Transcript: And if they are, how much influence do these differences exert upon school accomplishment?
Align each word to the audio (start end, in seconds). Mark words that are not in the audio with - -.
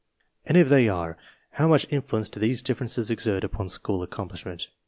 And 0.47 0.57
if 0.57 0.67
they 0.67 0.89
are, 0.89 1.15
how 1.51 1.67
much 1.67 1.85
influence 1.91 2.27
do 2.27 2.39
these 2.39 2.63
differences 2.63 3.11
exert 3.11 3.43
upon 3.43 3.69
school 3.69 4.01
accomplishment? 4.01 4.67